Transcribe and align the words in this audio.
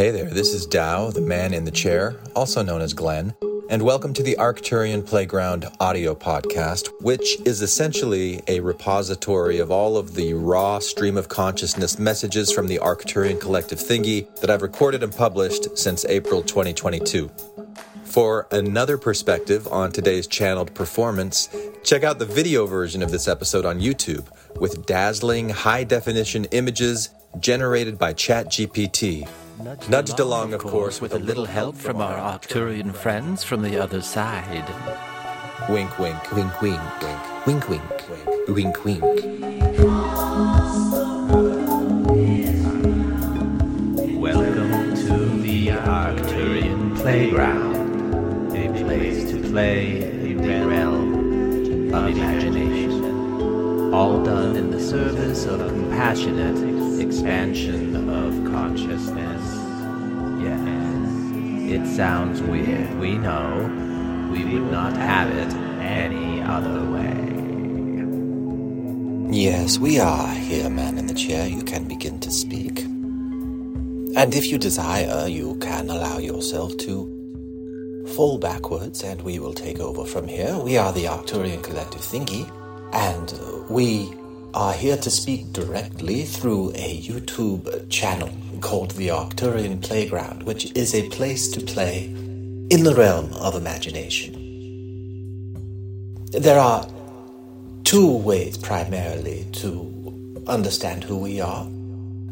Hey 0.00 0.12
there, 0.12 0.30
this 0.30 0.54
is 0.54 0.64
Dow, 0.64 1.10
the 1.10 1.20
man 1.20 1.52
in 1.52 1.66
the 1.66 1.70
chair, 1.70 2.16
also 2.34 2.62
known 2.62 2.80
as 2.80 2.94
Glenn, 2.94 3.34
and 3.68 3.82
welcome 3.82 4.14
to 4.14 4.22
the 4.22 4.34
Arcturian 4.38 5.06
Playground 5.06 5.66
audio 5.78 6.14
podcast, 6.14 6.88
which 7.02 7.38
is 7.42 7.60
essentially 7.60 8.40
a 8.48 8.60
repository 8.60 9.58
of 9.58 9.70
all 9.70 9.98
of 9.98 10.14
the 10.14 10.32
raw 10.32 10.78
stream 10.78 11.18
of 11.18 11.28
consciousness 11.28 11.98
messages 11.98 12.50
from 12.50 12.66
the 12.66 12.78
Arcturian 12.78 13.38
collective 13.38 13.78
thingy 13.78 14.34
that 14.40 14.48
I've 14.48 14.62
recorded 14.62 15.02
and 15.02 15.14
published 15.14 15.76
since 15.76 16.06
April 16.06 16.40
2022. 16.40 17.30
For 18.04 18.48
another 18.52 18.96
perspective 18.96 19.68
on 19.68 19.92
today's 19.92 20.26
channeled 20.26 20.72
performance, 20.72 21.54
check 21.84 22.04
out 22.04 22.18
the 22.18 22.24
video 22.24 22.64
version 22.64 23.02
of 23.02 23.10
this 23.10 23.28
episode 23.28 23.66
on 23.66 23.80
YouTube 23.80 24.28
with 24.58 24.86
dazzling 24.86 25.50
high 25.50 25.84
definition 25.84 26.46
images 26.46 27.10
generated 27.38 27.98
by 27.98 28.14
ChatGPT 28.14 29.28
Nudged, 29.60 30.20
along, 30.20 30.54
of 30.54 30.62
course, 30.62 31.02
with 31.02 31.12
a 31.12 31.18
little 31.18 31.44
help 31.44 31.76
from 31.76 32.00
our 32.00 32.16
Arcturian 32.16 32.94
friends 32.94 33.44
from 33.44 33.60
the 33.60 33.78
other 33.78 34.00
side. 34.00 34.64
Wink, 35.68 35.98
wink. 35.98 36.32
Wink, 36.32 36.62
wink, 36.62 36.80
wink, 37.46 37.68
wink, 37.68 37.84
wink, 38.48 38.84
wink, 38.84 38.84
wink. 38.84 39.02
Welcome 44.18 44.94
to 44.96 45.42
the 45.42 45.68
Arcturian 45.68 46.96
Playground, 46.96 48.56
a 48.56 48.82
place 48.82 49.30
to 49.30 49.42
play 49.50 50.09
All 53.92 54.22
done 54.22 54.56
in 54.56 54.70
the 54.70 54.80
service 54.80 55.46
of 55.46 55.58
compassionate 55.60 57.00
expansion 57.00 58.08
of 58.08 58.44
consciousness. 58.52 59.42
Yes, 60.40 61.72
it 61.72 61.96
sounds 61.96 62.40
weird, 62.40 62.98
we 63.00 63.18
know. 63.18 63.68
We 64.32 64.44
would 64.44 64.70
not 64.70 64.96
have 64.96 65.28
it 65.30 65.52
any 65.82 66.40
other 66.40 66.84
way. 66.90 67.30
Yes, 69.32 69.78
we 69.78 69.98
are 69.98 70.34
here, 70.34 70.70
man 70.70 70.96
in 70.98 71.06
the 71.06 71.14
chair. 71.14 71.48
You 71.48 71.62
can 71.62 71.88
begin 71.88 72.20
to 72.20 72.30
speak. 72.30 72.82
And 74.16 74.34
if 74.34 74.52
you 74.52 74.58
desire, 74.58 75.26
you 75.26 75.56
can 75.56 75.88
allow 75.90 76.18
yourself 76.18 76.76
to 76.78 78.04
fall 78.16 78.38
backwards 78.38 79.02
and 79.02 79.22
we 79.22 79.38
will 79.38 79.52
take 79.54 79.80
over 79.80 80.04
from 80.04 80.26
here. 80.28 80.58
We 80.58 80.76
are 80.76 80.92
the 80.92 81.04
Arcturian 81.04 81.62
Collective 81.62 82.02
Thingy, 82.02 82.50
and 82.92 83.32
we 83.68 84.12
are 84.54 84.72
here 84.72 84.96
to 84.96 85.10
speak 85.10 85.52
directly 85.52 86.24
through 86.24 86.70
a 86.74 87.00
YouTube 87.00 87.88
channel 87.88 88.30
called 88.60 88.90
the 88.92 89.08
Arcturian 89.08 89.80
Playground, 89.80 90.42
which 90.42 90.72
is 90.76 90.94
a 90.94 91.08
place 91.10 91.48
to 91.48 91.60
play 91.60 92.06
in 92.06 92.84
the 92.84 92.94
realm 92.94 93.32
of 93.34 93.54
imagination. 93.54 94.34
There 96.32 96.58
are 96.58 96.88
two 97.84 98.16
ways 98.18 98.56
primarily 98.56 99.46
to 99.52 100.42
understand 100.46 101.04
who 101.04 101.16
we 101.16 101.40
are. 101.40 101.68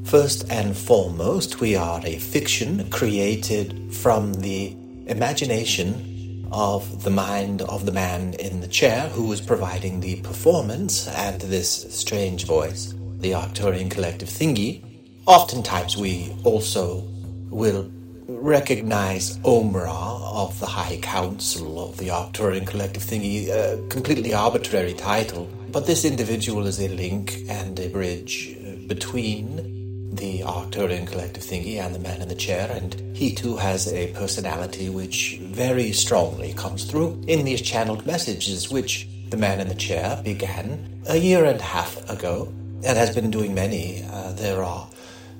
First 0.04 0.50
and 0.50 0.76
foremost, 0.76 1.60
we 1.60 1.76
are 1.76 2.00
a 2.04 2.18
fiction 2.18 2.88
created 2.90 3.92
from 3.92 4.34
the 4.34 4.74
imagination 5.06 6.17
of 6.50 7.04
the 7.04 7.10
mind 7.10 7.62
of 7.62 7.86
the 7.86 7.92
man 7.92 8.34
in 8.34 8.60
the 8.60 8.68
chair 8.68 9.08
who 9.08 9.32
is 9.32 9.40
providing 9.40 10.00
the 10.00 10.20
performance 10.22 11.08
and 11.08 11.40
this 11.40 11.86
strange 11.94 12.46
voice, 12.46 12.94
the 13.20 13.32
Arcturian 13.32 13.90
collective 13.90 14.28
thingy. 14.28 14.82
Oftentimes, 15.26 15.96
we 15.96 16.34
also 16.44 17.04
will 17.50 17.90
recognize 18.26 19.38
Omra 19.38 19.88
of 20.32 20.58
the 20.60 20.66
High 20.66 20.98
Council 20.98 21.88
of 21.88 21.96
the 21.96 22.08
Arcturian 22.08 22.66
collective 22.66 23.02
thingy, 23.02 23.48
a 23.48 23.86
completely 23.88 24.34
arbitrary 24.34 24.94
title. 24.94 25.48
But 25.70 25.86
this 25.86 26.04
individual 26.04 26.66
is 26.66 26.80
a 26.80 26.88
link 26.88 27.40
and 27.48 27.78
a 27.78 27.88
bridge 27.88 28.56
uh, 28.56 28.86
between 28.86 29.77
the 30.12 30.40
Arcturian 30.40 31.06
collective 31.06 31.42
thingy 31.42 31.76
and 31.76 31.94
the 31.94 31.98
man 31.98 32.22
in 32.22 32.28
the 32.28 32.34
chair, 32.34 32.70
and 32.70 33.16
he 33.16 33.34
too 33.34 33.56
has 33.56 33.92
a 33.92 34.12
personality 34.12 34.88
which 34.88 35.38
very 35.42 35.92
strongly 35.92 36.52
comes 36.54 36.84
through 36.84 37.22
in 37.26 37.44
these 37.44 37.60
channeled 37.60 38.06
messages, 38.06 38.70
which 38.70 39.08
the 39.30 39.36
man 39.36 39.60
in 39.60 39.68
the 39.68 39.74
chair 39.74 40.20
began 40.24 41.02
a 41.08 41.16
year 41.16 41.44
and 41.44 41.60
a 41.60 41.64
half 41.64 42.08
ago 42.08 42.52
and 42.84 42.96
has 42.96 43.14
been 43.14 43.30
doing 43.30 43.54
many. 43.54 44.02
Uh, 44.10 44.32
there 44.32 44.62
are 44.62 44.88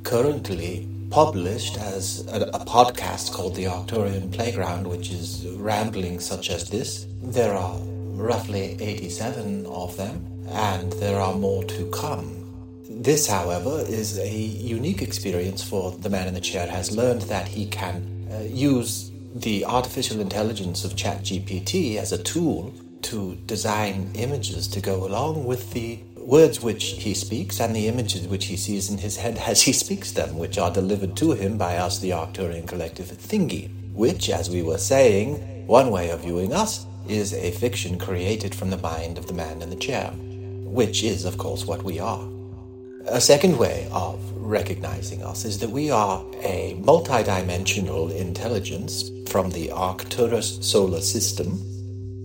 currently 0.03 0.87
published 1.11 1.79
as 1.79 2.27
a, 2.29 2.41
a 2.53 2.65
podcast 2.65 3.33
called 3.33 3.55
the 3.55 3.65
Arcturian 3.65 4.31
Playground, 4.33 4.87
which 4.87 5.11
is 5.11 5.47
rambling 5.56 6.21
such 6.21 6.50
as 6.50 6.69
this. 6.69 7.06
There 7.23 7.55
are 7.55 7.79
roughly 8.15 8.77
87 8.81 9.67
of 9.67 9.97
them, 9.97 10.27
and 10.49 10.93
there 10.95 11.21
are 11.21 11.35
more 11.35 11.65
to 11.65 11.91
come. 11.91 12.38
This, 13.01 13.29
however, 13.29 13.85
is 13.89 14.19
a 14.19 14.29
unique 14.29 15.03
experience 15.03 15.63
for 15.63 15.93
the 15.93 16.11
man 16.11 16.27
in 16.27 16.35
the 16.35 16.41
chair. 16.41 16.67
Has 16.67 16.91
learned 16.91 17.23
that 17.23 17.47
he 17.47 17.67
can 17.67 18.27
uh, 18.29 18.41
use 18.41 19.13
the 19.37 19.65
artificial 19.67 20.21
intelligence 20.21 20.85
of 20.85 20.97
ChatGPT 20.97 21.97
as 21.97 22.11
a 22.11 22.21
tool 22.21 22.75
to 23.03 23.37
design 23.47 24.11
images 24.15 24.67
to 24.67 24.81
go 24.81 25.07
along 25.07 25.45
with 25.45 25.73
the 25.75 26.01
words 26.17 26.61
which 26.61 26.85
he 26.85 27.15
speaks 27.15 27.61
and 27.61 27.75
the 27.75 27.87
images 27.87 28.27
which 28.27 28.47
he 28.47 28.57
sees 28.57 28.91
in 28.91 28.99
his 28.99 29.17
head 29.17 29.39
as 29.47 29.63
he 29.63 29.73
speaks 29.73 30.11
them, 30.11 30.37
which 30.37 30.59
are 30.59 30.73
delivered 30.73 31.17
to 31.19 31.35
him 31.35 31.57
by 31.57 31.77
us, 31.77 32.01
the 32.01 32.11
Arcturian 32.11 32.67
collective 32.67 33.07
thingy. 33.07 33.71
Which, 33.93 34.29
as 34.29 34.51
we 34.51 34.63
were 34.63 34.77
saying, 34.77 35.69
one 35.69 35.93
way 35.93 36.11
of 36.11 36.23
viewing 36.23 36.53
us 36.53 36.85
is 37.07 37.33
a 37.33 37.53
fiction 37.53 37.97
created 37.97 38.57
from 38.57 38.71
the 38.71 38.79
mind 38.79 39.19
of 39.19 39.29
the 39.29 39.35
man 39.35 39.63
in 39.63 39.71
the 39.71 39.77
chair, 39.77 40.11
which 40.11 41.05
is, 41.05 41.25
of 41.25 41.39
course, 41.39 41.65
what 41.65 41.85
we 41.85 42.01
are. 42.01 42.29
A 43.11 43.23
second 43.23 43.57
way 43.57 43.89
of 43.91 44.21
recognizing 44.37 45.23
us 45.23 45.47
is 45.47 45.59
that 45.61 45.71
we 45.71 45.91
are 45.91 46.23
a 46.43 46.77
multidimensional 46.79 48.15
intelligence 48.15 49.11
from 49.27 49.51
the 49.51 49.71
Arcturus 49.71 50.59
solar 50.61 51.01
system. 51.01 51.59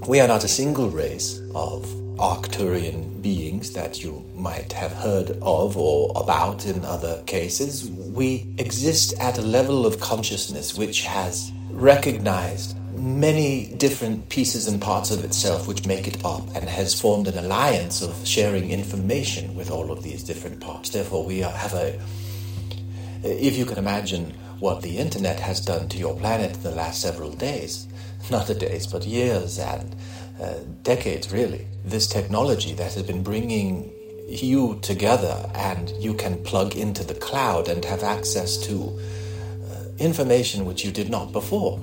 We 0.07 0.19
are 0.19 0.27
not 0.27 0.43
a 0.43 0.49
single 0.49 0.89
race 0.89 1.41
of 1.55 1.85
Arcturian 2.17 3.21
beings 3.21 3.71
that 3.71 4.03
you 4.03 4.25
might 4.35 4.73
have 4.73 4.91
heard 4.91 5.31
of 5.41 5.77
or 5.77 6.11
about 6.17 6.65
in 6.65 6.83
other 6.83 7.23
cases. 7.27 7.89
We 7.89 8.45
exist 8.57 9.13
at 9.21 9.37
a 9.37 9.41
level 9.41 9.85
of 9.85 10.01
consciousness 10.01 10.77
which 10.77 11.03
has 11.03 11.49
recognized 11.71 12.75
many 13.03 13.65
different 13.75 14.29
pieces 14.29 14.65
and 14.65 14.81
parts 14.81 15.11
of 15.11 15.25
itself 15.25 15.67
which 15.67 15.85
make 15.85 16.07
it 16.07 16.23
up 16.23 16.47
and 16.55 16.69
has 16.69 16.99
formed 16.99 17.27
an 17.27 17.37
alliance 17.37 18.01
of 18.01 18.15
sharing 18.25 18.71
information 18.71 19.53
with 19.55 19.69
all 19.69 19.91
of 19.91 20.03
these 20.03 20.23
different 20.23 20.61
parts. 20.61 20.89
Therefore, 20.89 21.25
we 21.25 21.39
have 21.39 21.73
a. 21.73 21.99
If 23.23 23.57
you 23.57 23.65
can 23.65 23.77
imagine 23.77 24.33
what 24.59 24.81
the 24.81 24.97
internet 24.97 25.39
has 25.41 25.59
done 25.59 25.89
to 25.89 25.97
your 25.97 26.15
planet 26.17 26.55
in 26.55 26.63
the 26.63 26.71
last 26.71 27.01
several 27.01 27.31
days, 27.31 27.87
not 28.31 28.47
the 28.47 28.55
days, 28.55 28.87
but 28.87 29.05
years 29.05 29.59
and 29.59 29.95
uh, 30.41 30.55
decades, 30.83 31.31
really, 31.31 31.67
this 31.83 32.07
technology 32.07 32.73
that 32.73 32.93
has 32.93 33.03
been 33.03 33.21
bringing 33.21 33.91
you 34.29 34.79
together 34.81 35.49
and 35.55 35.89
you 35.99 36.13
can 36.13 36.41
plug 36.43 36.77
into 36.77 37.03
the 37.03 37.15
cloud 37.15 37.67
and 37.67 37.83
have 37.83 38.03
access 38.03 38.55
to 38.57 38.97
uh, 39.69 39.83
information 39.99 40.65
which 40.65 40.85
you 40.85 40.91
did 40.91 41.09
not 41.09 41.33
before 41.33 41.77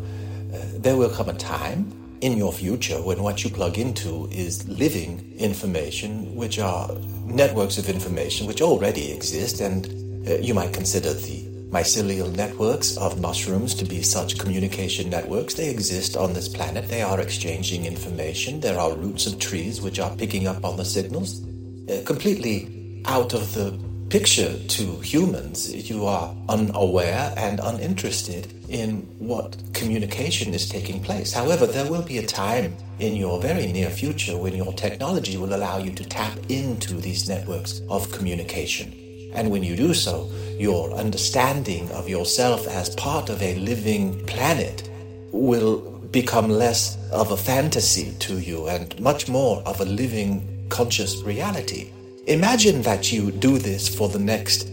there 0.82 0.96
will 0.96 1.10
come 1.10 1.28
a 1.28 1.34
time 1.34 1.92
in 2.22 2.36
your 2.36 2.52
future 2.52 3.00
when 3.02 3.22
what 3.22 3.44
you 3.44 3.50
plug 3.50 3.78
into 3.78 4.28
is 4.30 4.66
living 4.68 5.34
information, 5.38 6.34
which 6.34 6.58
are 6.58 6.90
networks 7.24 7.78
of 7.78 7.88
information 7.88 8.46
which 8.46 8.62
already 8.62 9.12
exist, 9.12 9.60
and 9.60 9.86
uh, 10.26 10.34
you 10.36 10.54
might 10.54 10.72
consider 10.72 11.12
the 11.12 11.44
mycelial 11.70 12.34
networks 12.34 12.96
of 12.96 13.20
mushrooms 13.20 13.74
to 13.74 13.84
be 13.84 14.02
such 14.02 14.38
communication 14.38 15.08
networks. 15.08 15.54
They 15.54 15.70
exist 15.70 16.16
on 16.16 16.32
this 16.32 16.48
planet. 16.48 16.88
They 16.88 17.02
are 17.02 17.20
exchanging 17.20 17.84
information. 17.84 18.60
There 18.60 18.78
are 18.78 18.94
roots 18.94 19.26
of 19.26 19.38
trees 19.38 19.80
which 19.80 20.00
are 20.00 20.14
picking 20.16 20.46
up 20.46 20.64
on 20.64 20.76
the 20.76 20.84
signals. 20.84 21.42
Uh, 21.88 22.02
completely 22.04 23.02
out 23.06 23.34
of 23.34 23.54
the 23.54 23.78
picture 24.10 24.58
to 24.66 24.98
humans, 24.98 25.72
you 25.88 26.04
are 26.04 26.34
unaware 26.48 27.32
and 27.36 27.60
uninterested 27.60 28.52
in 28.68 29.02
what 29.20 29.56
communication 29.72 30.52
is 30.52 30.68
taking 30.68 31.00
place. 31.00 31.32
However, 31.32 31.64
there 31.64 31.88
will 31.88 32.02
be 32.02 32.18
a 32.18 32.26
time 32.26 32.76
in 32.98 33.14
your 33.14 33.40
very 33.40 33.68
near 33.68 33.88
future 33.88 34.36
when 34.36 34.56
your 34.56 34.72
technology 34.72 35.36
will 35.36 35.54
allow 35.54 35.78
you 35.78 35.92
to 35.92 36.04
tap 36.04 36.36
into 36.48 36.94
these 36.94 37.28
networks 37.28 37.82
of 37.88 38.10
communication. 38.10 38.92
And 39.32 39.48
when 39.48 39.62
you 39.62 39.76
do 39.76 39.94
so, 39.94 40.28
your 40.58 40.92
understanding 40.94 41.88
of 41.92 42.08
yourself 42.08 42.66
as 42.66 42.92
part 42.96 43.28
of 43.30 43.40
a 43.40 43.54
living 43.60 44.26
planet 44.26 44.90
will 45.30 45.82
become 46.10 46.48
less 46.50 46.98
of 47.12 47.30
a 47.30 47.36
fantasy 47.36 48.12
to 48.18 48.40
you 48.40 48.66
and 48.66 48.98
much 48.98 49.28
more 49.28 49.62
of 49.62 49.80
a 49.80 49.84
living 49.84 50.66
conscious 50.68 51.22
reality. 51.22 51.92
Imagine 52.26 52.82
that 52.82 53.12
you 53.12 53.30
do 53.30 53.58
this 53.58 53.88
for 53.88 54.08
the 54.08 54.18
next 54.18 54.68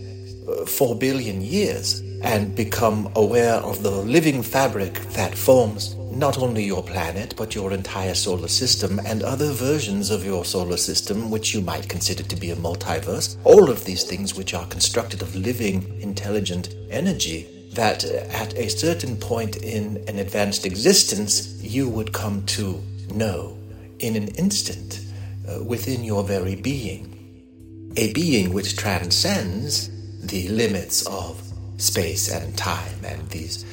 uh, 0.48 0.66
four 0.66 0.96
billion 0.96 1.42
years. 1.42 2.04
and 2.24 2.56
become 2.56 3.12
aware 3.16 3.56
of 3.56 3.84
the 3.84 3.92
living 3.92 4.42
fabric 4.42 4.94
that 5.12 5.38
forms 5.38 5.96
not 6.12 6.38
only 6.40 6.64
your 6.64 6.82
planet, 6.82 7.34
but 7.38 7.54
your 7.54 7.72
entire 7.72 8.16
solar 8.16 8.48
system 8.48 9.00
and 9.06 9.22
other 9.22 9.52
versions 9.52 10.10
of 10.10 10.26
your 10.26 10.44
solar 10.44 10.78
system, 10.78 11.30
which 11.30 11.54
you 11.54 11.62
might 11.62 11.88
consider 11.88 12.24
to 12.24 12.36
be 12.36 12.50
a 12.50 12.56
multiverse. 12.56 13.38
All 13.44 13.70
of 13.70 13.86
these 13.86 14.04
things, 14.04 14.36
which 14.36 14.54
are 14.54 14.66
constructed 14.66 15.22
of 15.22 15.36
living, 15.36 16.00
intelligent 16.02 16.74
energy, 16.90 17.48
that 17.74 18.04
at 18.04 18.56
a 18.56 18.70
certain 18.70 19.16
point 19.18 19.58
in 19.58 20.04
an 20.08 20.18
advanced 20.18 20.66
existence, 20.66 21.62
you 21.62 21.88
would 21.88 22.14
come 22.14 22.44
to 22.48 22.82
know 23.14 23.56
in 24.00 24.16
an 24.16 24.30
instant 24.30 25.02
uh, 25.48 25.64
within 25.64 26.04
your 26.04 26.24
very 26.24 26.56
being. 26.56 27.17
A 27.98 28.14
being 28.14 28.54
which 28.54 28.78
transcends 28.78 29.90
the 30.22 30.48
limits 30.50 31.06
of 31.08 31.42
space 31.78 32.32
and 32.32 32.56
time 32.56 33.04
and 33.04 33.28
these 33.30 33.66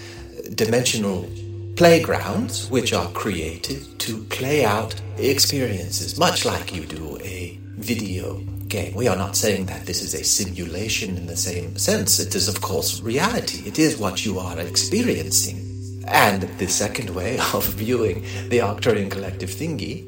dimensional 0.55 1.29
playgrounds 1.77 2.71
which 2.71 2.95
are 2.95 3.11
created 3.11 3.99
to 3.99 4.25
play 4.25 4.65
out 4.65 4.95
experiences, 5.19 6.19
much 6.19 6.47
like 6.47 6.75
you 6.75 6.87
do 6.87 7.19
a 7.19 7.59
video 7.77 8.37
game. 8.69 8.95
We 8.95 9.09
are 9.09 9.17
not 9.17 9.37
saying 9.37 9.67
that 9.67 9.85
this 9.85 10.01
is 10.01 10.15
a 10.15 10.25
simulation 10.25 11.19
in 11.19 11.27
the 11.27 11.37
same 11.37 11.77
sense. 11.77 12.19
It 12.19 12.35
is, 12.35 12.49
of 12.49 12.63
course, 12.63 13.03
reality. 13.03 13.69
It 13.69 13.79
is 13.79 13.99
what 13.99 14.25
you 14.25 14.39
are 14.39 14.59
experiencing. 14.59 16.03
And 16.09 16.45
the 16.59 16.69
second 16.69 17.11
way 17.11 17.39
of 17.53 17.67
viewing 17.67 18.23
the 18.49 18.61
Arcturian 18.61 19.11
collective 19.11 19.51
thingy 19.51 20.03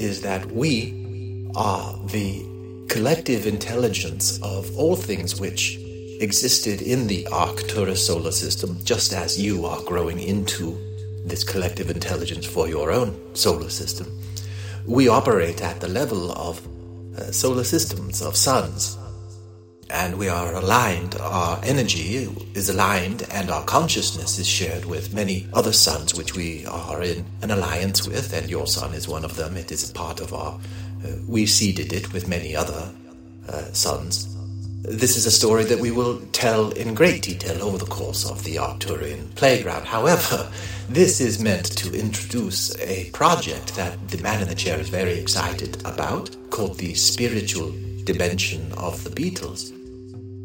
is 0.00 0.22
that 0.22 0.50
we 0.50 1.48
are 1.54 1.96
the 2.08 2.51
collective 2.92 3.46
intelligence 3.46 4.38
of 4.42 4.76
all 4.76 4.94
things 4.94 5.40
which 5.40 5.78
existed 6.20 6.82
in 6.82 7.06
the 7.06 7.26
Arcturus 7.28 8.06
solar 8.06 8.30
system, 8.30 8.76
just 8.84 9.14
as 9.14 9.40
you 9.40 9.64
are 9.64 9.80
growing 9.84 10.20
into 10.20 10.78
this 11.24 11.42
collective 11.42 11.88
intelligence 11.88 12.44
for 12.44 12.68
your 12.68 12.92
own 12.92 13.34
solar 13.34 13.70
system. 13.70 14.06
We 14.84 15.08
operate 15.08 15.62
at 15.62 15.80
the 15.80 15.88
level 15.88 16.32
of 16.32 16.60
uh, 17.16 17.32
solar 17.32 17.64
systems, 17.64 18.20
of 18.20 18.36
suns, 18.36 18.98
and 19.88 20.18
we 20.18 20.28
are 20.28 20.54
aligned. 20.54 21.14
Our 21.16 21.60
energy 21.64 22.28
is 22.54 22.68
aligned, 22.68 23.26
and 23.30 23.50
our 23.50 23.64
consciousness 23.64 24.38
is 24.38 24.46
shared 24.46 24.84
with 24.84 25.14
many 25.14 25.46
other 25.54 25.72
suns, 25.72 26.14
which 26.14 26.34
we 26.34 26.66
are 26.66 27.02
in 27.02 27.24
an 27.40 27.52
alliance 27.52 28.06
with, 28.06 28.34
and 28.34 28.50
your 28.50 28.66
sun 28.66 28.92
is 28.92 29.08
one 29.08 29.24
of 29.24 29.36
them. 29.36 29.56
It 29.56 29.72
is 29.72 29.90
part 29.92 30.20
of 30.20 30.34
our. 30.34 30.60
We 31.26 31.46
seeded 31.46 31.92
it 31.92 32.12
with 32.12 32.28
many 32.28 32.54
other 32.54 32.90
uh, 33.48 33.72
suns 33.72 34.32
this 34.82 35.16
is 35.16 35.26
a 35.26 35.30
story 35.30 35.62
that 35.64 35.78
we 35.78 35.92
will 35.92 36.20
tell 36.32 36.70
in 36.72 36.94
great 36.94 37.22
detail 37.22 37.62
over 37.62 37.78
the 37.78 37.86
course 37.86 38.28
of 38.28 38.42
the 38.42 38.56
Arcturian 38.56 39.32
playground. 39.36 39.86
However, 39.86 40.50
this 40.88 41.20
is 41.20 41.40
meant 41.40 41.66
to 41.76 41.96
introduce 41.96 42.76
a 42.80 43.08
project 43.10 43.76
that 43.76 44.08
the 44.08 44.18
man 44.18 44.42
in 44.42 44.48
the 44.48 44.56
chair 44.56 44.80
is 44.80 44.88
very 44.88 45.12
excited 45.12 45.80
about 45.86 46.34
called 46.50 46.78
the 46.78 46.94
spiritual 46.94 47.72
dimension 48.02 48.72
of 48.72 49.04
the 49.04 49.10
Beatles. 49.10 49.70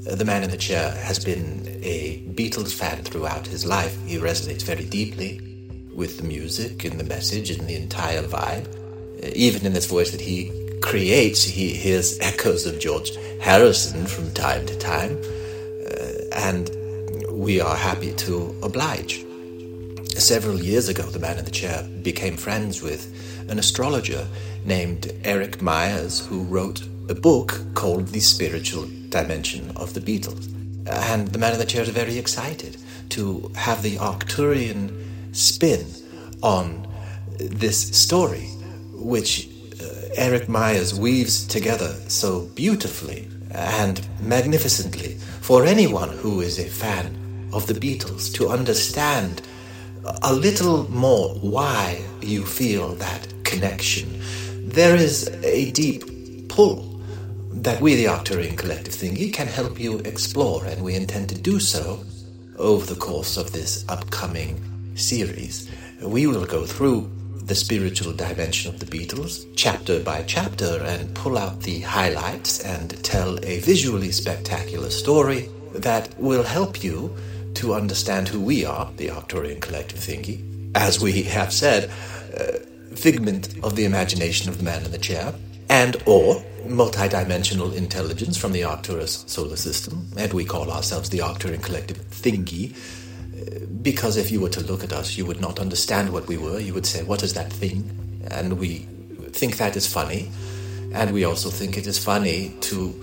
The 0.03 0.23
man 0.23 0.43
in 0.43 0.51
the 0.51 0.57
chair 0.57 0.91
has 0.91 1.17
been 1.17 1.79
a 1.81 2.23
Beatles 2.35 2.73
fan 2.73 3.03
throughout 3.03 3.47
his 3.47 3.65
life. 3.65 3.97
He 4.05 4.17
resonates 4.17 4.61
very 4.61 4.85
deeply 4.85 5.41
with 5.95 6.17
the 6.17 6.23
music 6.23 6.85
and 6.85 6.99
the 6.99 7.03
message 7.03 7.49
and 7.49 7.67
the 7.67 7.75
entire 7.75 8.21
vibe. 8.21 8.86
Even 9.33 9.65
in 9.65 9.73
this 9.73 9.85
voice 9.85 10.11
that 10.11 10.21
he 10.21 10.51
creates, 10.81 11.43
he 11.43 11.73
hears 11.73 12.19
echoes 12.19 12.65
of 12.65 12.79
George 12.79 13.11
Harrison 13.41 14.05
from 14.05 14.31
time 14.33 14.65
to 14.65 14.77
time, 14.77 15.17
uh, 15.89 16.35
and 16.35 16.69
we 17.31 17.59
are 17.59 17.75
happy 17.75 18.13
to 18.13 18.55
oblige. 18.63 19.25
Several 20.15 20.59
years 20.59 20.89
ago, 20.89 21.03
the 21.03 21.19
man 21.19 21.37
in 21.37 21.45
the 21.45 21.51
chair 21.51 21.87
became 22.01 22.37
friends 22.37 22.81
with 22.81 23.13
an 23.49 23.59
astrologer 23.59 24.27
named 24.65 25.11
Eric 25.23 25.61
Meyers, 25.61 26.25
who 26.25 26.43
wrote 26.43 26.81
a 27.09 27.15
book 27.15 27.59
called 27.75 28.07
The 28.07 28.19
Spiritual 28.19 28.87
Dimension 29.09 29.71
of 29.77 29.93
the 29.93 30.01
Beatles. 30.01 30.47
And 30.87 31.27
the 31.29 31.39
man 31.39 31.53
in 31.53 31.59
the 31.59 31.65
chair 31.65 31.83
is 31.83 31.89
very 31.89 32.17
excited 32.17 32.77
to 33.09 33.51
have 33.55 33.83
the 33.83 33.97
Arcturian 33.97 35.35
spin 35.35 35.85
on 36.41 36.87
this 37.37 37.79
story, 37.97 38.49
which 38.97 39.47
uh, 39.81 39.85
Eric 40.15 40.49
Meyers 40.49 40.97
weaves 40.97 41.45
together 41.47 41.93
so 42.07 42.41
beautifully 42.55 43.27
and 43.51 44.05
magnificently 44.21 45.15
for 45.41 45.65
anyone 45.65 46.09
who 46.09 46.41
is 46.41 46.59
a 46.59 46.67
fan 46.67 47.49
of 47.53 47.67
the 47.67 47.73
Beatles 47.73 48.33
to 48.35 48.49
understand 48.49 49.41
a 50.23 50.33
little 50.33 50.89
more 50.91 51.35
why 51.35 52.01
you 52.21 52.45
feel 52.45 52.95
that 52.95 53.27
connection. 53.43 54.21
There 54.69 54.95
is 54.95 55.27
a 55.43 55.71
deep 55.71 56.49
pull 56.49 57.01
that 57.51 57.81
we, 57.81 57.95
the 57.95 58.05
Arcturian 58.05 58.57
Collective 58.57 58.93
Thingy, 58.93 59.33
can 59.33 59.47
help 59.47 59.79
you 59.79 59.99
explore, 59.99 60.65
and 60.65 60.83
we 60.83 60.95
intend 60.95 61.29
to 61.29 61.35
do 61.35 61.59
so 61.59 62.03
over 62.57 62.85
the 62.85 62.99
course 62.99 63.37
of 63.37 63.51
this 63.51 63.85
upcoming 63.89 64.61
series. 64.95 65.69
We 66.01 66.27
will 66.27 66.45
go 66.45 66.65
through 66.65 67.09
the 67.47 67.55
spiritual 67.55 68.11
dimension 68.11 68.73
of 68.73 68.79
the 68.79 68.85
Beatles, 68.85 69.47
chapter 69.55 70.01
by 70.01 70.21
chapter, 70.23 70.83
and 70.83 71.13
pull 71.15 71.37
out 71.37 71.61
the 71.61 71.79
highlights 71.79 72.59
and 72.59 73.01
tell 73.03 73.43
a 73.45 73.59
visually 73.59 74.11
spectacular 74.11 74.89
story 74.89 75.49
that 75.73 76.13
will 76.19 76.43
help 76.43 76.83
you 76.83 77.15
to 77.53 77.73
understand 77.73 78.27
who 78.27 78.41
we 78.41 78.65
are, 78.65 78.91
the 78.97 79.07
Arcturian 79.07 79.61
Collective 79.61 79.99
Thingy. 79.99 80.43
As 80.75 80.99
we 80.99 81.23
have 81.23 81.53
said, 81.53 81.89
uh, 82.37 82.59
figment 82.95 83.55
of 83.63 83.75
the 83.77 83.85
imagination 83.85 84.49
of 84.49 84.57
the 84.57 84.63
man 84.65 84.83
in 84.83 84.91
the 84.91 84.97
chair, 84.97 85.33
and 85.69 85.95
or 86.05 86.43
multidimensional 86.65 87.73
intelligence 87.73 88.37
from 88.37 88.51
the 88.51 88.65
Arcturus 88.65 89.23
solar 89.27 89.55
system, 89.55 90.05
and 90.17 90.33
we 90.33 90.43
call 90.43 90.69
ourselves 90.69 91.09
the 91.09 91.19
Arcturian 91.19 91.63
Collective 91.63 91.97
Thingy 92.09 92.75
because 93.91 94.17
if 94.17 94.31
you 94.31 94.41
were 94.41 94.49
to 94.49 94.59
look 94.59 94.83
at 94.83 94.91
us, 94.91 95.17
you 95.17 95.25
would 95.25 95.39
not 95.39 95.59
understand 95.59 96.11
what 96.11 96.27
we 96.27 96.35
were. 96.35 96.59
You 96.59 96.73
would 96.73 96.85
say, 96.85 97.03
What 97.03 97.23
is 97.23 97.33
that 97.35 97.53
thing? 97.53 97.89
And 98.29 98.59
we 98.59 98.79
think 99.31 99.55
that 99.59 99.77
is 99.77 99.87
funny. 99.87 100.29
And 100.93 101.13
we 101.13 101.23
also 101.23 101.49
think 101.49 101.77
it 101.77 101.87
is 101.87 101.97
funny 101.97 102.53
to 102.67 102.93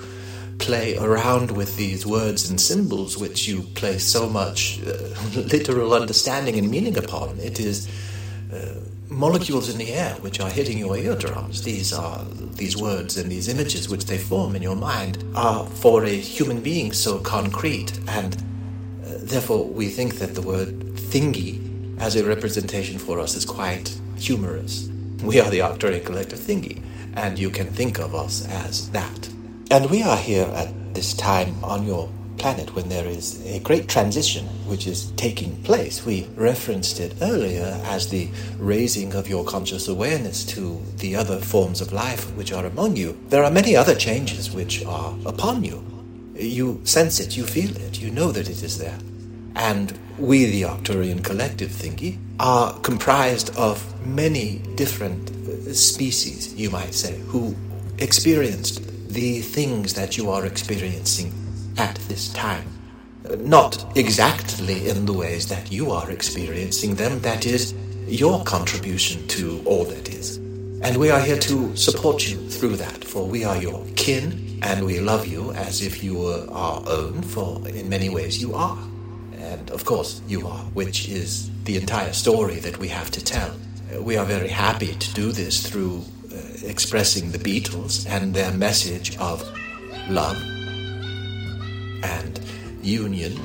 play 0.58 0.98
around 0.98 1.52
with 1.52 1.74
these 1.78 2.04
words 2.04 2.50
and 2.50 2.60
symbols 2.60 3.16
which 3.16 3.48
you 3.48 3.62
place 3.80 4.04
so 4.04 4.28
much 4.28 4.78
uh, 4.82 4.92
literal 5.54 5.94
understanding 5.94 6.58
and 6.58 6.70
meaning 6.70 6.98
upon. 6.98 7.38
It 7.38 7.60
is 7.60 7.88
uh, 8.52 8.74
molecules 9.08 9.70
in 9.70 9.78
the 9.78 9.90
air 9.90 10.12
which 10.20 10.38
are 10.38 10.50
hitting 10.50 10.76
your 10.76 10.98
eardrums. 10.98 11.62
These 11.62 11.94
are 11.94 12.22
these 12.60 12.76
words 12.76 13.16
and 13.16 13.32
these 13.32 13.48
images 13.48 13.88
which 13.88 14.04
they 14.04 14.18
form 14.18 14.54
in 14.54 14.60
your 14.60 14.76
mind 14.76 15.24
are 15.34 15.64
for 15.64 16.04
a 16.04 16.14
human 16.14 16.60
being 16.60 16.92
so 16.92 17.20
concrete 17.20 17.98
and 18.06 18.36
Therefore, 19.24 19.64
we 19.64 19.88
think 19.88 20.16
that 20.16 20.34
the 20.34 20.42
word 20.42 20.68
thingy 21.10 21.98
as 21.98 22.14
a 22.14 22.24
representation 22.26 22.98
for 22.98 23.18
us 23.18 23.34
is 23.34 23.46
quite 23.46 23.98
humorous. 24.18 24.90
We 25.22 25.40
are 25.40 25.48
the 25.48 25.60
Arcturian 25.60 26.04
Collective 26.04 26.38
Thingy, 26.38 26.82
and 27.14 27.38
you 27.38 27.48
can 27.48 27.68
think 27.68 27.98
of 27.98 28.14
us 28.14 28.46
as 28.48 28.90
that. 28.90 29.28
And 29.70 29.90
we 29.90 30.02
are 30.02 30.18
here 30.18 30.46
at 30.54 30.94
this 30.94 31.14
time 31.14 31.54
on 31.64 31.86
your 31.86 32.10
planet 32.36 32.74
when 32.74 32.90
there 32.90 33.06
is 33.06 33.42
a 33.46 33.60
great 33.60 33.88
transition 33.88 34.44
which 34.68 34.86
is 34.86 35.10
taking 35.12 35.56
place. 35.62 36.04
We 36.04 36.28
referenced 36.36 37.00
it 37.00 37.14
earlier 37.22 37.80
as 37.84 38.10
the 38.10 38.28
raising 38.58 39.14
of 39.14 39.26
your 39.26 39.46
conscious 39.46 39.88
awareness 39.88 40.44
to 40.46 40.82
the 40.98 41.16
other 41.16 41.38
forms 41.40 41.80
of 41.80 41.94
life 41.94 42.30
which 42.36 42.52
are 42.52 42.66
among 42.66 42.96
you. 42.96 43.18
There 43.30 43.42
are 43.42 43.50
many 43.50 43.74
other 43.74 43.94
changes 43.94 44.50
which 44.50 44.84
are 44.84 45.16
upon 45.24 45.64
you. 45.64 45.82
You 46.34 46.82
sense 46.84 47.20
it, 47.20 47.38
you 47.38 47.44
feel 47.44 47.74
it, 47.74 48.02
you 48.02 48.10
know 48.10 48.30
that 48.30 48.50
it 48.50 48.62
is 48.62 48.76
there. 48.76 48.98
And 49.56 49.96
we, 50.18 50.46
the 50.46 50.62
Arcturian 50.62 51.22
collective 51.24 51.70
thingy, 51.70 52.18
are 52.40 52.78
comprised 52.80 53.56
of 53.56 54.06
many 54.06 54.58
different 54.74 55.30
uh, 55.30 55.72
species, 55.72 56.54
you 56.54 56.70
might 56.70 56.94
say, 56.94 57.18
who 57.18 57.54
experienced 57.98 58.82
the 59.08 59.40
things 59.40 59.94
that 59.94 60.16
you 60.16 60.30
are 60.30 60.44
experiencing 60.44 61.32
at 61.78 61.94
this 62.08 62.32
time. 62.32 62.66
Uh, 63.28 63.36
not 63.36 63.96
exactly 63.96 64.88
in 64.88 65.06
the 65.06 65.12
ways 65.12 65.48
that 65.48 65.70
you 65.70 65.90
are 65.90 66.10
experiencing 66.10 66.96
them, 66.96 67.20
that 67.20 67.46
is 67.46 67.72
your 68.06 68.42
contribution 68.44 69.26
to 69.28 69.62
all 69.64 69.84
that 69.84 70.08
is. 70.08 70.36
And 70.82 70.96
we 70.98 71.10
are 71.10 71.20
here 71.20 71.38
to 71.38 71.74
support 71.76 72.28
you 72.28 72.36
through 72.50 72.76
that, 72.76 73.04
for 73.04 73.26
we 73.26 73.44
are 73.44 73.56
your 73.56 73.86
kin, 73.96 74.58
and 74.62 74.84
we 74.84 75.00
love 75.00 75.26
you 75.26 75.52
as 75.52 75.80
if 75.80 76.02
you 76.02 76.18
were 76.18 76.46
our 76.50 76.82
own, 76.86 77.22
for 77.22 77.66
in 77.68 77.88
many 77.88 78.08
ways 78.08 78.42
you 78.42 78.54
are 78.54 78.78
and 79.54 79.70
of 79.70 79.84
course 79.84 80.20
you 80.26 80.46
are, 80.46 80.64
which 80.74 81.08
is 81.08 81.50
the 81.64 81.76
entire 81.76 82.12
story 82.12 82.58
that 82.60 82.78
we 82.78 82.88
have 82.88 83.10
to 83.12 83.24
tell. 83.24 83.54
We 84.00 84.16
are 84.16 84.24
very 84.24 84.48
happy 84.48 84.94
to 84.94 85.14
do 85.14 85.32
this 85.32 85.66
through 85.66 86.02
uh, 86.32 86.36
expressing 86.64 87.30
the 87.30 87.38
Beatles 87.38 88.08
and 88.08 88.34
their 88.34 88.52
message 88.52 89.16
of 89.18 89.42
love 90.08 90.36
and 92.02 92.40
union 92.82 93.38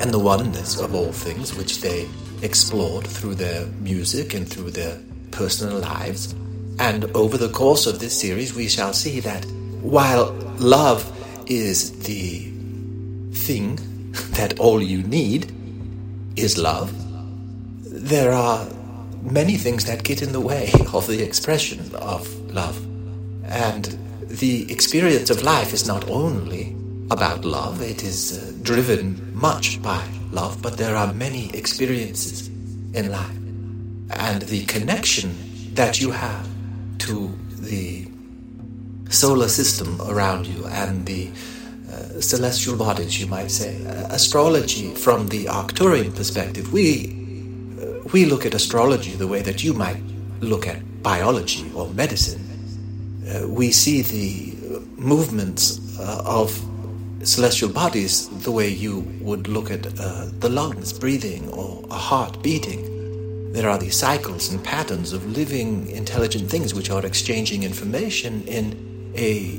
and 0.00 0.10
the 0.12 0.18
oneness 0.18 0.80
of 0.80 0.94
all 0.94 1.12
things, 1.12 1.54
which 1.54 1.80
they 1.80 2.08
explored 2.42 3.06
through 3.06 3.34
their 3.34 3.66
music 3.80 4.34
and 4.34 4.48
through 4.48 4.70
their 4.70 4.98
personal 5.32 5.78
lives. 5.78 6.34
And 6.78 7.04
over 7.16 7.36
the 7.36 7.48
course 7.48 7.86
of 7.86 7.98
this 7.98 8.18
series, 8.18 8.54
we 8.54 8.68
shall 8.68 8.92
see 8.92 9.18
that 9.20 9.44
while 9.82 10.32
love 10.58 11.02
is 11.50 11.98
the 12.04 12.52
thing 13.32 13.78
that 14.32 14.58
all 14.58 14.82
you 14.82 15.02
need 15.02 15.52
is 16.36 16.58
love, 16.58 16.92
there 17.84 18.32
are 18.32 18.66
many 19.22 19.56
things 19.56 19.84
that 19.86 20.04
get 20.04 20.22
in 20.22 20.32
the 20.32 20.40
way 20.40 20.70
of 20.92 21.06
the 21.06 21.22
expression 21.22 21.94
of 21.96 22.28
love. 22.52 22.84
And 23.44 23.84
the 24.28 24.70
experience 24.70 25.30
of 25.30 25.42
life 25.42 25.72
is 25.72 25.86
not 25.86 26.08
only 26.08 26.76
about 27.10 27.44
love, 27.44 27.80
it 27.80 28.04
is 28.04 28.38
uh, 28.38 28.52
driven 28.62 29.34
much 29.34 29.80
by 29.82 30.06
love, 30.30 30.60
but 30.60 30.76
there 30.76 30.94
are 30.94 31.12
many 31.14 31.50
experiences 31.54 32.48
in 32.92 33.10
life. 33.10 33.36
And 34.10 34.42
the 34.42 34.64
connection 34.66 35.74
that 35.74 36.00
you 36.00 36.10
have 36.10 36.46
to 36.98 37.36
the 37.60 38.06
solar 39.10 39.48
system 39.48 40.00
around 40.02 40.46
you 40.46 40.66
and 40.66 41.06
the 41.06 41.30
uh, 41.90 42.20
celestial 42.20 42.76
bodies, 42.76 43.18
you 43.18 43.26
might 43.26 43.50
say. 43.50 43.82
Uh, 43.86 44.08
astrology, 44.10 44.94
from 44.94 45.26
the 45.28 45.46
Arcturian 45.46 46.14
perspective, 46.14 46.70
we 46.70 47.16
uh, 47.80 48.06
we 48.12 48.26
look 48.26 48.44
at 48.44 48.52
astrology 48.52 49.12
the 49.12 49.26
way 49.26 49.40
that 49.40 49.64
you 49.64 49.72
might 49.72 50.02
look 50.40 50.66
at 50.66 51.02
biology 51.02 51.70
or 51.74 51.88
medicine. 51.94 52.44
Uh, 53.26 53.48
we 53.48 53.70
see 53.70 54.02
the 54.02 54.80
movements 54.96 55.98
uh, 55.98 56.22
of 56.26 56.60
celestial 57.22 57.70
bodies 57.70 58.28
the 58.42 58.52
way 58.52 58.68
you 58.68 59.00
would 59.22 59.48
look 59.48 59.70
at 59.70 59.82
the 59.82 60.48
lungs 60.48 60.92
breathing 60.92 61.48
or 61.50 61.84
a 61.90 61.94
heart 61.94 62.42
beating. 62.42 62.84
There 63.52 63.68
are 63.70 63.78
these 63.78 63.96
cycles 63.96 64.52
and 64.52 64.62
patterns 64.62 65.14
of 65.14 65.24
living 65.26 65.88
intelligent 65.88 66.50
things 66.50 66.74
which 66.74 66.90
are 66.90 67.04
exchanging 67.04 67.62
information 67.62 68.42
in 68.42 69.12
a 69.16 69.58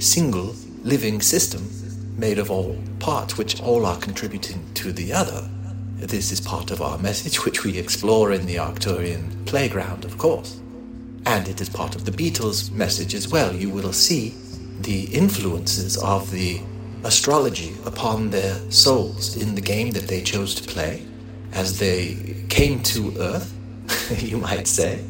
single 0.00 0.54
living 0.82 1.20
system 1.20 1.68
made 2.16 2.38
of 2.38 2.50
all 2.50 2.76
parts 2.98 3.38
which 3.38 3.60
all 3.62 3.86
are 3.86 3.98
contributing 3.98 4.64
to 4.74 4.92
the 4.92 5.12
other. 5.12 5.48
This 5.96 6.32
is 6.32 6.40
part 6.40 6.70
of 6.70 6.82
our 6.82 6.98
message, 6.98 7.44
which 7.44 7.64
we 7.64 7.78
explore 7.78 8.32
in 8.32 8.46
the 8.46 8.56
Arcturian 8.56 9.46
playground, 9.46 10.04
of 10.04 10.18
course. 10.18 10.60
And 11.26 11.46
it 11.46 11.60
is 11.60 11.68
part 11.68 11.94
of 11.94 12.04
the 12.04 12.10
Beatles' 12.10 12.70
message 12.72 13.14
as 13.14 13.28
well. 13.28 13.54
You 13.54 13.70
will 13.70 13.92
see 13.92 14.34
the 14.80 15.04
influences 15.04 15.96
of 15.98 16.30
the 16.32 16.60
astrology 17.04 17.74
upon 17.86 18.30
their 18.30 18.54
souls 18.70 19.36
in 19.36 19.54
the 19.54 19.60
game 19.60 19.92
that 19.92 20.08
they 20.08 20.20
chose 20.20 20.54
to 20.56 20.68
play 20.68 21.06
as 21.52 21.78
they 21.78 22.44
came 22.48 22.82
to 22.82 23.14
Earth, 23.18 23.52
you 24.22 24.38
might 24.38 24.66
say, 24.66 25.04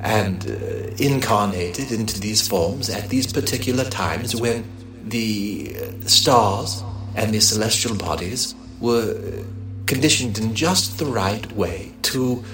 and 0.00 0.50
uh, 0.50 0.54
incarnated 0.98 1.92
into 1.92 2.20
these 2.20 2.46
forms 2.46 2.90
at 2.90 3.08
these 3.08 3.32
particular 3.32 3.84
times 3.84 4.36
when 4.36 4.64
the 5.06 5.74
stars 6.06 6.82
and 7.14 7.32
the 7.32 7.40
celestial 7.40 7.96
bodies 7.96 8.54
were 8.80 9.44
conditioned 9.86 10.38
in 10.38 10.54
just 10.54 10.98
the 10.98 11.06
right 11.06 11.50
way 11.52 11.92
to 12.02 12.44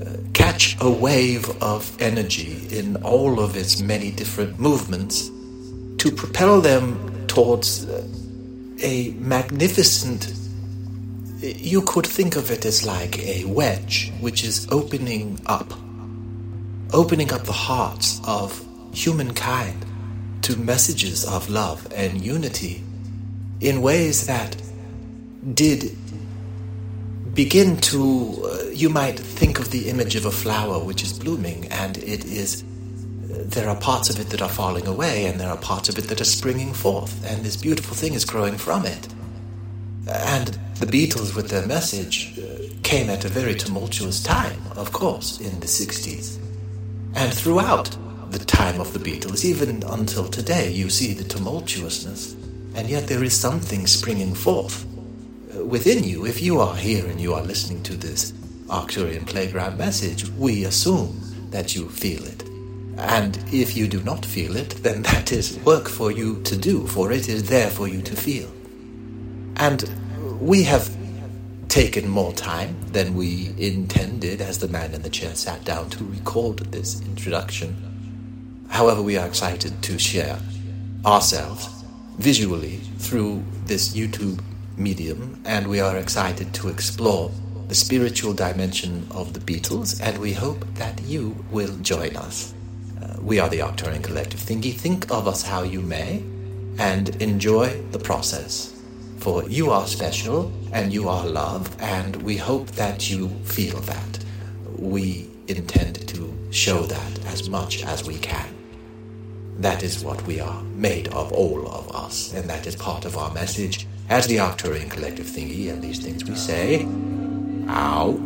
uh, 0.00 0.16
catch 0.32 0.76
a 0.80 0.90
wave 0.90 1.48
of 1.62 2.00
energy 2.00 2.66
in 2.70 2.96
all 3.04 3.40
of 3.40 3.56
its 3.56 3.80
many 3.82 4.10
different 4.10 4.58
movements 4.58 5.30
to 5.98 6.10
propel 6.10 6.60
them 6.60 7.26
towards 7.26 7.86
uh, 7.88 8.06
a 8.82 9.10
magnificent 9.18 10.32
you 11.40 11.82
could 11.82 12.06
think 12.06 12.36
of 12.36 12.50
it 12.50 12.64
as 12.64 12.86
like 12.86 13.18
a 13.18 13.44
wedge 13.44 14.12
which 14.20 14.44
is 14.44 14.66
opening 14.70 15.38
up 15.46 15.72
opening 16.92 17.32
up 17.32 17.42
the 17.44 17.52
hearts 17.52 18.20
of 18.24 18.64
humankind 18.92 19.84
to 20.42 20.56
messages 20.56 21.24
of 21.24 21.48
love 21.48 21.86
and 21.94 22.24
unity 22.24 22.82
in 23.60 23.82
ways 23.82 24.26
that 24.26 24.56
did 25.54 25.96
begin 27.34 27.76
to 27.78 28.42
uh, 28.44 28.64
you 28.70 28.90
might 28.90 29.18
think 29.18 29.58
of 29.58 29.70
the 29.70 29.88
image 29.88 30.16
of 30.16 30.26
a 30.26 30.30
flower 30.30 30.78
which 30.78 31.02
is 31.02 31.18
blooming 31.18 31.66
and 31.66 31.96
it 31.98 32.24
is 32.24 32.64
there 33.32 33.68
are 33.68 33.76
parts 33.76 34.10
of 34.10 34.18
it 34.20 34.28
that 34.30 34.42
are 34.42 34.48
falling 34.48 34.86
away 34.86 35.26
and 35.26 35.40
there 35.40 35.48
are 35.48 35.56
parts 35.56 35.88
of 35.88 35.98
it 35.98 36.02
that 36.08 36.20
are 36.20 36.24
springing 36.24 36.72
forth 36.72 37.24
and 37.30 37.44
this 37.44 37.56
beautiful 37.56 37.96
thing 37.96 38.14
is 38.14 38.24
growing 38.24 38.56
from 38.56 38.84
it. 38.84 39.08
And 40.08 40.48
the 40.76 40.86
beatles 40.86 41.34
with 41.34 41.48
their 41.48 41.66
message 41.66 42.38
uh, 42.38 42.58
came 42.82 43.08
at 43.08 43.24
a 43.24 43.28
very 43.28 43.54
tumultuous 43.54 44.22
time 44.22 44.60
of 44.76 44.92
course 44.92 45.40
in 45.40 45.60
the 45.60 45.66
60s 45.66 46.38
and 47.14 47.32
throughout 47.32 47.96
the 48.32 48.44
time 48.44 48.80
of 48.80 48.92
the 48.92 48.98
Beatles, 48.98 49.44
even 49.44 49.82
until 49.84 50.28
today, 50.28 50.70
you 50.70 50.90
see 50.90 51.12
the 51.12 51.24
tumultuousness, 51.24 52.34
and 52.74 52.88
yet 52.88 53.06
there 53.06 53.22
is 53.22 53.38
something 53.38 53.86
springing 53.86 54.34
forth 54.34 54.86
uh, 55.54 55.64
within 55.64 56.04
you. 56.04 56.26
If 56.26 56.40
you 56.40 56.60
are 56.60 56.74
here 56.74 57.06
and 57.06 57.20
you 57.20 57.34
are 57.34 57.42
listening 57.42 57.82
to 57.84 57.94
this 57.94 58.32
Arcturian 58.68 59.26
Playground 59.26 59.76
message, 59.76 60.28
we 60.30 60.64
assume 60.64 61.20
that 61.50 61.74
you 61.74 61.88
feel 61.88 62.24
it. 62.24 62.42
And 62.96 63.38
if 63.52 63.76
you 63.76 63.88
do 63.88 64.02
not 64.02 64.24
feel 64.24 64.56
it, 64.56 64.70
then 64.82 65.02
that 65.10 65.32
is 65.32 65.58
work 65.58 65.88
for 65.88 66.10
you 66.10 66.42
to 66.42 66.56
do, 66.56 66.86
for 66.86 67.12
it 67.12 67.28
is 67.28 67.48
there 67.48 67.70
for 67.70 67.88
you 67.88 68.02
to 68.02 68.16
feel. 68.16 68.50
And 69.56 69.84
we 70.40 70.62
have 70.64 70.90
taken 71.68 72.08
more 72.08 72.32
time 72.34 72.76
than 72.92 73.14
we 73.14 73.54
intended 73.56 74.40
as 74.40 74.58
the 74.58 74.68
man 74.68 74.92
in 74.92 75.02
the 75.02 75.10
chair 75.10 75.34
sat 75.34 75.64
down 75.64 75.88
to 75.90 76.04
record 76.04 76.58
this 76.70 77.00
introduction. 77.02 77.91
However, 78.72 79.02
we 79.02 79.18
are 79.18 79.26
excited 79.26 79.82
to 79.82 79.98
share 79.98 80.38
ourselves 81.04 81.68
visually 82.16 82.78
through 82.96 83.44
this 83.66 83.94
YouTube 83.94 84.40
medium, 84.78 85.42
and 85.44 85.66
we 85.66 85.78
are 85.78 85.98
excited 85.98 86.54
to 86.54 86.70
explore 86.70 87.30
the 87.68 87.74
spiritual 87.74 88.32
dimension 88.32 89.06
of 89.10 89.34
the 89.34 89.40
Beatles, 89.40 90.00
and 90.02 90.16
we 90.16 90.32
hope 90.32 90.64
that 90.76 91.02
you 91.02 91.36
will 91.50 91.76
join 91.82 92.16
us. 92.16 92.54
Uh, 93.02 93.18
we 93.20 93.38
are 93.38 93.50
the 93.50 93.58
Arcturian 93.58 94.02
Collective 94.02 94.40
Thingy. 94.40 94.72
Think 94.72 95.10
of 95.10 95.28
us 95.28 95.42
how 95.42 95.64
you 95.64 95.82
may, 95.82 96.24
and 96.78 97.14
enjoy 97.22 97.78
the 97.90 97.98
process. 97.98 98.72
For 99.18 99.46
you 99.50 99.70
are 99.70 99.86
special, 99.86 100.50
and 100.72 100.94
you 100.94 101.10
are 101.10 101.26
love, 101.26 101.76
and 101.78 102.16
we 102.22 102.38
hope 102.38 102.68
that 102.68 103.10
you 103.10 103.28
feel 103.44 103.80
that. 103.80 104.24
We 104.78 105.28
intend 105.46 106.08
to 106.08 106.32
show 106.50 106.84
that 106.84 107.26
as 107.26 107.50
much 107.50 107.84
as 107.84 108.06
we 108.06 108.16
can. 108.16 108.61
That 109.62 109.84
is 109.84 110.02
what 110.02 110.20
we 110.26 110.40
are 110.40 110.60
made 110.74 111.06
of, 111.14 111.30
all 111.30 111.68
of 111.68 111.94
us, 111.94 112.34
and 112.34 112.50
that 112.50 112.66
is 112.66 112.74
part 112.74 113.04
of 113.04 113.16
our 113.16 113.32
message 113.32 113.86
as 114.08 114.26
the 114.26 114.38
Arcturian 114.38 114.90
collective 114.90 115.26
thingy 115.26 115.70
and 115.70 115.80
these 115.80 116.00
things 116.00 116.24
we 116.24 116.34
say. 116.34 116.84
Out. 117.68 118.18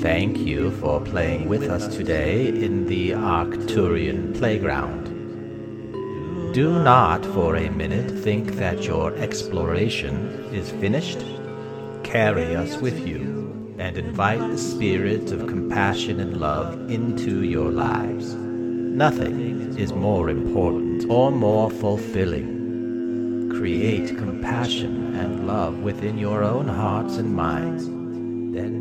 Thank 0.00 0.38
you 0.38 0.70
for 0.80 0.98
playing 1.02 1.46
with 1.46 1.64
us 1.64 1.94
today 1.94 2.48
in 2.48 2.86
the 2.86 3.10
Arcturian 3.10 4.34
playground. 4.38 5.04
Do 6.54 6.82
not 6.82 7.22
for 7.26 7.56
a 7.56 7.68
minute 7.68 8.10
think 8.24 8.52
that 8.52 8.84
your 8.84 9.14
exploration 9.16 10.48
is 10.54 10.70
finished. 10.70 11.22
Carry 12.02 12.56
us 12.56 12.78
with 12.78 13.06
you 13.06 13.76
and 13.78 13.98
invite 13.98 14.40
the 14.40 14.56
spirit 14.56 15.32
of 15.32 15.46
compassion 15.46 16.18
and 16.18 16.38
love 16.38 16.90
into 16.90 17.44
your 17.44 17.70
lives. 17.70 18.34
Nothing 18.92 19.74
is 19.78 19.94
more 19.94 20.28
important 20.28 21.06
or 21.08 21.30
more 21.32 21.70
fulfilling. 21.70 23.48
Create 23.48 24.18
compassion 24.18 25.16
and 25.16 25.46
love 25.46 25.78
within 25.78 26.18
your 26.18 26.44
own 26.44 26.68
hearts 26.68 27.16
and 27.16 27.34
minds. 27.34 27.86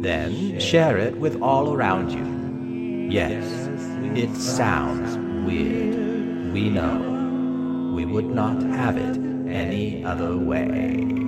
Then 0.03 0.59
share 0.59 0.97
it 0.97 1.15
with 1.15 1.41
all 1.41 1.73
around 1.73 2.11
you. 2.11 3.09
Yes, 3.09 3.69
it 4.17 4.35
sounds 4.35 5.17
weird. 5.47 6.51
We 6.51 6.69
know. 6.69 7.93
We 7.95 8.03
would 8.05 8.27
not 8.27 8.61
have 8.63 8.97
it 8.97 9.17
any 9.49 10.03
other 10.03 10.35
way. 10.35 11.20